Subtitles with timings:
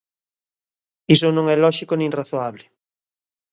[1.15, 2.65] Iso non é lóxico nin razoable.